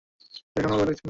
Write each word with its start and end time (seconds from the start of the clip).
এখন 0.55 0.65
আমার 0.67 0.77
ভয় 0.79 0.87
লাগছে 0.87 0.89
না। 0.89 0.99